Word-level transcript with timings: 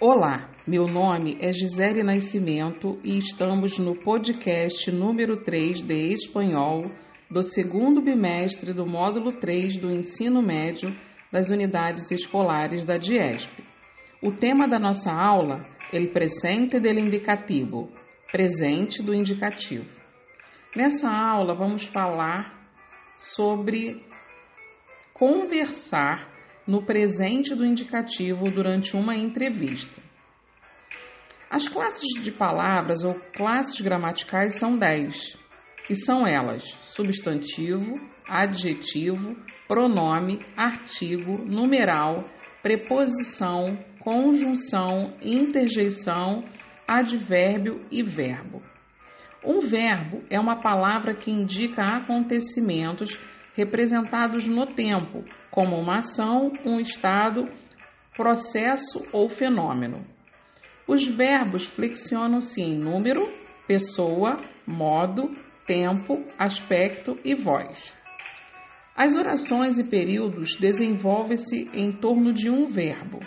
Olá, 0.00 0.48
meu 0.64 0.86
nome 0.86 1.36
é 1.40 1.52
Gisele 1.52 2.04
Nascimento 2.04 3.00
e 3.02 3.18
estamos 3.18 3.80
no 3.80 3.96
podcast 3.96 4.92
número 4.92 5.42
3 5.42 5.82
de 5.82 6.12
Espanhol 6.12 6.88
do 7.28 7.42
segundo 7.42 8.00
bimestre 8.00 8.72
do 8.72 8.86
módulo 8.86 9.32
3 9.32 9.78
do 9.78 9.90
ensino 9.90 10.40
médio 10.40 10.96
das 11.32 11.50
unidades 11.50 12.12
escolares 12.12 12.84
da 12.84 12.96
DIESP. 12.96 13.50
O 14.22 14.30
tema 14.30 14.68
da 14.68 14.78
nossa 14.78 15.10
aula 15.10 15.66
é 15.92 15.98
o 15.98 16.12
presente 16.12 16.78
del 16.78 16.96
indicativo, 17.00 17.90
presente 18.30 19.02
do 19.02 19.12
indicativo. 19.12 19.90
Nessa 20.76 21.10
aula 21.10 21.56
vamos 21.56 21.82
falar 21.86 22.70
sobre 23.16 24.00
conversar 25.12 26.37
no 26.68 26.82
presente 26.82 27.54
do 27.54 27.64
indicativo 27.64 28.50
durante 28.50 28.94
uma 28.94 29.16
entrevista. 29.16 30.02
As 31.50 31.66
classes 31.66 32.22
de 32.22 32.30
palavras 32.30 33.02
ou 33.02 33.14
classes 33.34 33.80
gramaticais 33.80 34.56
são 34.56 34.76
10, 34.76 35.38
e 35.88 35.96
são 35.96 36.26
elas: 36.26 36.62
substantivo, 36.82 37.94
adjetivo, 38.28 39.34
pronome, 39.66 40.38
artigo, 40.54 41.38
numeral, 41.38 42.28
preposição, 42.62 43.78
conjunção, 44.00 45.14
interjeição, 45.22 46.44
advérbio 46.86 47.80
e 47.90 48.02
verbo. 48.02 48.62
Um 49.42 49.60
verbo 49.60 50.22
é 50.28 50.38
uma 50.38 50.60
palavra 50.60 51.14
que 51.14 51.30
indica 51.30 51.82
acontecimentos 51.82 53.18
representados 53.58 54.46
no 54.46 54.66
tempo, 54.66 55.24
como 55.50 55.76
uma 55.76 55.96
ação, 55.96 56.52
um 56.64 56.78
estado, 56.78 57.48
processo 58.16 59.04
ou 59.12 59.28
fenômeno. 59.28 60.06
Os 60.86 61.04
verbos 61.04 61.66
flexionam-se 61.66 62.62
em 62.62 62.78
número, 62.78 63.20
pessoa, 63.66 64.40
modo, 64.64 65.34
tempo, 65.66 66.24
aspecto 66.38 67.18
e 67.24 67.34
voz. 67.34 67.92
As 68.96 69.16
orações 69.16 69.76
e 69.78 69.84
períodos 69.84 70.54
desenvolvem-se 70.54 71.68
em 71.74 71.90
torno 71.90 72.32
de 72.32 72.48
um 72.48 72.64
verbo. 72.64 73.18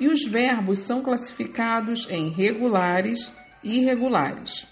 E 0.00 0.08
os 0.08 0.24
verbos 0.24 0.78
são 0.78 1.02
classificados 1.02 2.06
em 2.10 2.30
regulares 2.30 3.32
e 3.62 3.80
irregulares. 3.80 4.66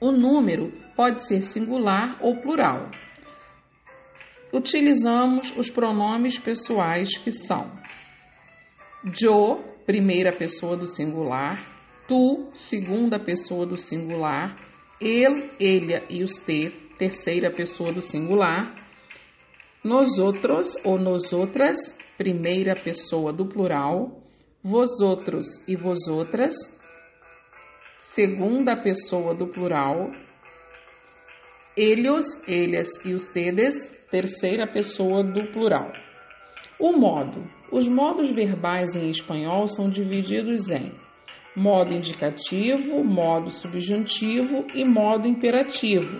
O 0.00 0.12
número 0.12 0.72
pode 0.94 1.26
ser 1.26 1.42
singular 1.42 2.18
ou 2.20 2.40
plural 2.40 2.88
utilizamos 4.52 5.56
os 5.56 5.70
pronomes 5.70 6.38
pessoais 6.38 7.16
que 7.16 7.30
são 7.30 7.70
yo, 9.04 9.62
primeira 9.86 10.30
pessoa 10.32 10.76
do 10.76 10.86
singular, 10.86 11.64
tu, 12.06 12.50
segunda 12.52 13.18
pessoa 13.18 13.66
do 13.66 13.76
singular, 13.76 14.56
ele, 15.00 15.50
ele 15.58 16.02
e 16.10 16.22
os 16.22 16.36
te, 16.36 16.70
terceira 16.98 17.50
pessoa 17.50 17.92
do 17.92 18.00
singular, 18.00 18.74
nós 19.82 20.18
outros 20.18 20.74
ou 20.84 20.98
nós 20.98 21.32
outras, 21.32 21.96
primeira 22.18 22.74
pessoa 22.74 23.32
do 23.32 23.46
plural, 23.46 24.22
vós 24.62 24.90
outros 25.00 25.46
e 25.66 25.74
vós 25.74 26.06
outras, 26.06 26.54
segunda 27.98 28.76
pessoa 28.76 29.34
do 29.34 29.46
plural, 29.46 30.10
eles, 31.80 32.26
eles 32.46 32.88
e 33.06 33.14
os 33.14 33.24
tedes, 33.24 33.88
terceira 34.10 34.70
pessoa 34.70 35.24
do 35.24 35.50
plural. 35.50 35.90
O 36.78 36.92
modo. 36.92 37.48
Os 37.72 37.88
modos 37.88 38.28
verbais 38.30 38.94
em 38.94 39.08
espanhol 39.08 39.66
são 39.66 39.88
divididos 39.88 40.70
em 40.70 40.92
modo 41.56 41.94
indicativo, 41.94 43.02
modo 43.02 43.50
subjuntivo 43.50 44.66
e 44.74 44.84
modo 44.84 45.26
imperativo. 45.26 46.18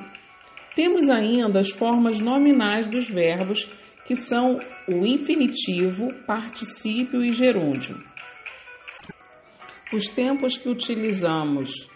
Temos 0.74 1.10
ainda 1.10 1.60
as 1.60 1.70
formas 1.70 2.18
nominais 2.18 2.88
dos 2.88 3.08
verbos, 3.08 3.70
que 4.06 4.16
são 4.16 4.58
o 4.88 5.04
infinitivo, 5.04 6.08
particípio 6.26 7.22
e 7.22 7.32
gerúndio. 7.32 8.02
Os 9.92 10.08
tempos 10.08 10.56
que 10.56 10.70
utilizamos 10.70 11.88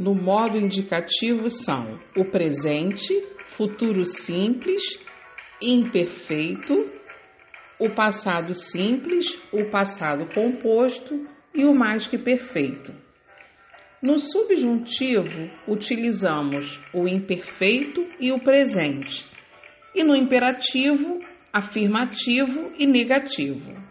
no 0.00 0.14
modo 0.14 0.56
indicativo 0.56 1.50
são 1.50 2.00
o 2.16 2.24
presente, 2.24 3.12
futuro 3.48 4.02
simples, 4.02 4.80
imperfeito, 5.60 6.90
o 7.78 7.90
passado 7.90 8.54
simples, 8.54 9.38
o 9.52 9.68
passado 9.70 10.26
composto 10.34 11.28
e 11.54 11.66
o 11.66 11.74
mais 11.74 12.06
que 12.06 12.16
perfeito. 12.16 12.94
No 14.02 14.16
subjuntivo, 14.16 15.50
utilizamos 15.68 16.80
o 16.94 17.06
imperfeito 17.06 18.02
e 18.18 18.32
o 18.32 18.40
presente, 18.40 19.26
e 19.94 20.02
no 20.02 20.16
imperativo, 20.16 21.20
afirmativo 21.52 22.72
e 22.78 22.86
negativo. 22.86 23.89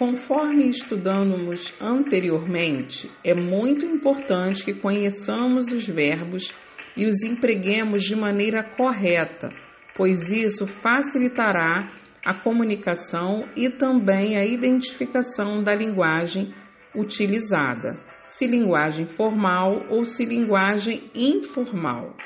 Conforme 0.00 0.66
estudamos 0.70 1.74
anteriormente, 1.78 3.10
é 3.22 3.34
muito 3.34 3.84
importante 3.84 4.64
que 4.64 4.72
conheçamos 4.72 5.70
os 5.70 5.86
verbos 5.86 6.54
e 6.96 7.04
os 7.04 7.22
empreguemos 7.22 8.04
de 8.04 8.16
maneira 8.16 8.64
correta, 8.64 9.50
pois 9.94 10.30
isso 10.30 10.66
facilitará 10.66 11.92
a 12.24 12.32
comunicação 12.32 13.46
e 13.54 13.68
também 13.68 14.38
a 14.38 14.46
identificação 14.46 15.62
da 15.62 15.74
linguagem 15.74 16.48
utilizada, 16.96 18.00
se 18.22 18.46
linguagem 18.46 19.06
formal 19.06 19.84
ou 19.90 20.06
se 20.06 20.24
linguagem 20.24 21.10
informal. 21.14 22.16